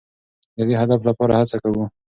[0.57, 1.83] د دې هدف لپاره هڅه کوو.